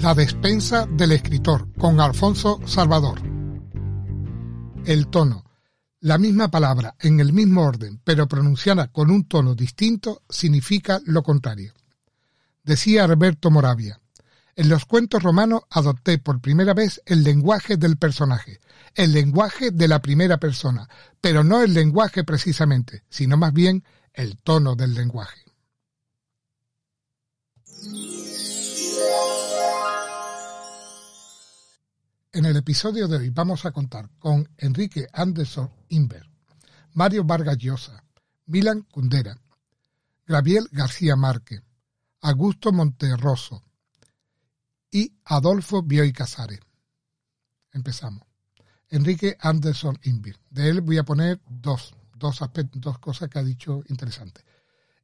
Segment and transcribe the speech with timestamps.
[0.00, 3.20] La despensa del escritor con Alfonso Salvador.
[4.84, 5.44] El tono.
[6.00, 11.22] La misma palabra en el mismo orden, pero pronunciada con un tono distinto, significa lo
[11.22, 11.72] contrario.
[12.64, 14.00] Decía Alberto Moravia,
[14.54, 18.60] en los cuentos romanos adopté por primera vez el lenguaje del personaje,
[18.94, 20.88] el lenguaje de la primera persona,
[21.20, 25.42] pero no el lenguaje precisamente, sino más bien el tono del lenguaje.
[32.62, 36.30] Episodio de hoy vamos a contar con Enrique Anderson Inver,
[36.92, 38.04] Mario Vargas Llosa,
[38.46, 39.36] Milan Kundera,
[40.24, 41.60] Gabriel García Márquez,
[42.20, 43.64] Augusto Monterroso
[44.92, 46.60] y Adolfo Bioy Casares.
[47.72, 48.28] Empezamos.
[48.90, 50.38] Enrique Anderson Inver.
[50.48, 54.44] De él voy a poner dos, dos aspectos, dos cosas que ha dicho interesantes.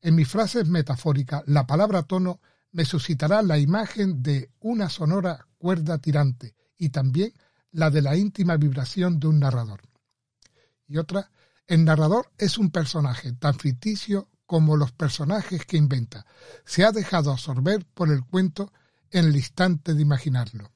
[0.00, 2.40] En mis frases metafóricas, la palabra tono
[2.70, 7.32] me suscitará la imagen de una sonora cuerda tirante y también
[7.72, 9.82] la de la íntima vibración de un narrador.
[10.86, 11.30] Y otra,
[11.66, 16.24] el narrador es un personaje tan ficticio como los personajes que inventa.
[16.64, 18.72] Se ha dejado absorber por el cuento
[19.10, 20.72] en el instante de imaginarlo.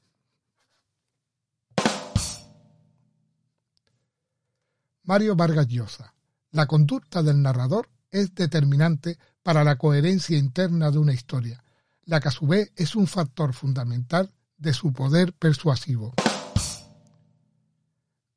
[5.03, 6.13] Mario Vargas Llosa.
[6.51, 11.63] La conducta del narrador es determinante para la coherencia interna de una historia,
[12.05, 16.13] la que a su vez es un factor fundamental de su poder persuasivo.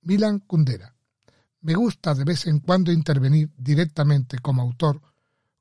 [0.06, 0.94] Milan Kundera.
[1.62, 5.02] Me gusta de vez en cuando intervenir directamente como autor,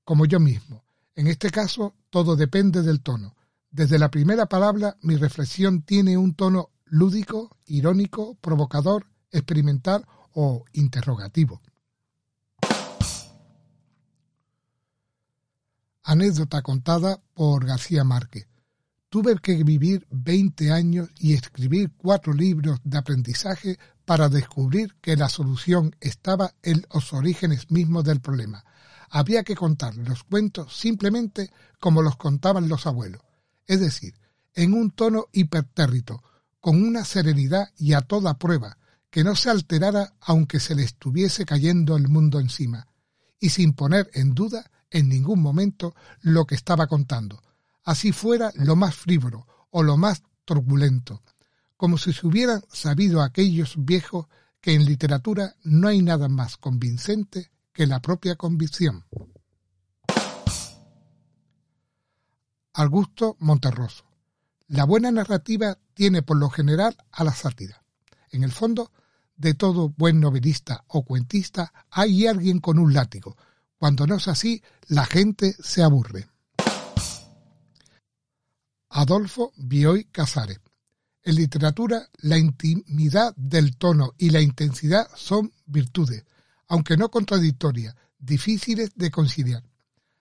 [0.03, 0.83] como yo mismo.
[1.15, 3.35] En este caso, todo depende del tono.
[3.71, 11.61] Desde la primera palabra, mi reflexión tiene un tono lúdico, irónico, provocador, experimental o interrogativo.
[16.03, 18.47] Anécdota contada por García Márquez.
[19.09, 25.29] Tuve que vivir 20 años y escribir cuatro libros de aprendizaje para descubrir que la
[25.29, 28.63] solución estaba en los orígenes mismos del problema.
[29.09, 33.21] Había que contar los cuentos simplemente como los contaban los abuelos,
[33.67, 34.15] es decir,
[34.53, 36.23] en un tono hipertérrito,
[36.59, 38.77] con una serenidad y a toda prueba,
[39.09, 42.87] que no se alterara aunque se le estuviese cayendo el mundo encima,
[43.39, 47.41] y sin poner en duda en ningún momento lo que estaba contando,
[47.83, 51.21] así fuera lo más frívolo o lo más turbulento,
[51.77, 54.27] como si se hubieran sabido aquellos viejos
[54.61, 59.05] que en literatura no hay nada más convincente que la propia convicción.
[62.73, 64.05] Augusto Monterroso.
[64.67, 67.83] La buena narrativa tiene por lo general a la sátira.
[68.31, 68.91] En el fondo,
[69.37, 73.37] de todo buen novelista o cuentista hay alguien con un látigo.
[73.77, 76.27] Cuando no es así, la gente se aburre.
[78.89, 80.59] Adolfo Bioy Casares.
[81.25, 86.23] En literatura, la intimidad del tono y la intensidad son virtudes,
[86.67, 89.63] aunque no contradictorias, difíciles de conciliar.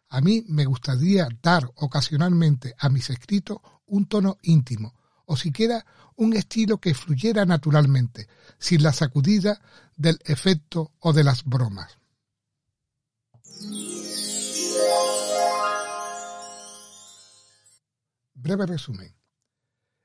[0.08, 4.94] A mí me gustaría dar ocasionalmente a mis escritos un tono íntimo,
[5.26, 5.84] o siquiera
[6.16, 8.26] un estilo que fluyera naturalmente,
[8.58, 9.60] sin la sacudida
[9.96, 11.98] del efecto o de las bromas.
[18.32, 19.23] Breve resumen.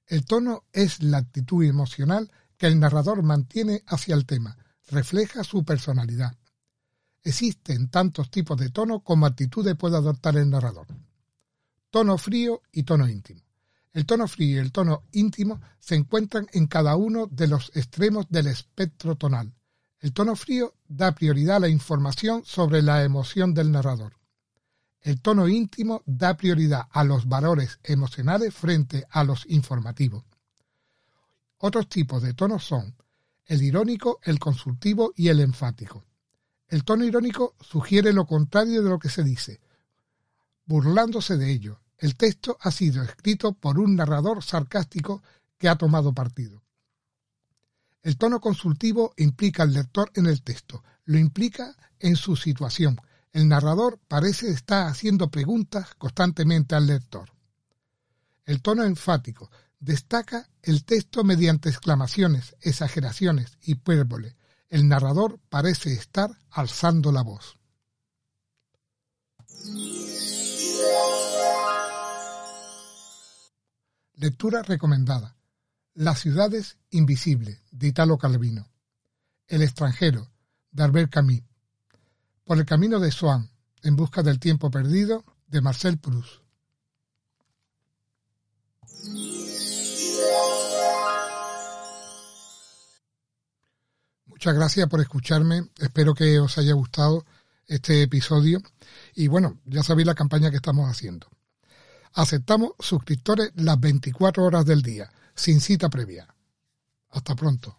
[0.09, 5.63] El tono es la actitud emocional que el narrador mantiene hacia el tema, refleja su
[5.63, 6.35] personalidad.
[7.21, 10.87] Existen tantos tipos de tono como actitudes puede adoptar el narrador.
[11.91, 13.41] Tono frío y tono íntimo.
[13.93, 18.25] El tono frío y el tono íntimo se encuentran en cada uno de los extremos
[18.29, 19.53] del espectro tonal.
[19.99, 24.18] El tono frío da prioridad a la información sobre la emoción del narrador.
[25.01, 30.25] El tono íntimo da prioridad a los valores emocionales frente a los informativos.
[31.57, 32.95] Otros tipos de tonos son
[33.45, 36.05] el irónico, el consultivo y el enfático.
[36.67, 39.59] El tono irónico sugiere lo contrario de lo que se dice,
[40.65, 41.81] burlándose de ello.
[41.97, 45.23] El texto ha sido escrito por un narrador sarcástico
[45.57, 46.63] que ha tomado partido.
[48.01, 53.47] El tono consultivo implica al lector en el texto, lo implica en su situación, el
[53.47, 57.31] narrador parece estar haciendo preguntas constantemente al lector.
[58.45, 64.35] El tono enfático destaca el texto mediante exclamaciones, exageraciones, y hipérboles.
[64.69, 67.59] El narrador parece estar alzando la voz.
[74.13, 75.37] Lectura recomendada.
[75.93, 78.69] Las ciudades invisibles, de Italo Calvino.
[79.47, 80.31] El extranjero,
[80.71, 81.48] de Albert Camus.
[82.49, 83.47] Por el camino de Swann,
[83.83, 86.41] en busca del tiempo perdido, de Marcel Proust.
[94.25, 95.69] Muchas gracias por escucharme.
[95.77, 97.23] Espero que os haya gustado
[97.67, 98.63] este episodio.
[99.13, 101.27] Y bueno, ya sabéis la campaña que estamos haciendo.
[102.13, 106.27] Aceptamos suscriptores las 24 horas del día, sin cita previa.
[107.11, 107.77] Hasta pronto.